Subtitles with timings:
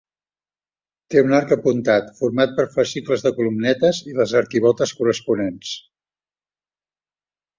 [1.15, 5.75] Té un arc apuntat, format per fascicles de columnetes i les arquivoltes corresponents.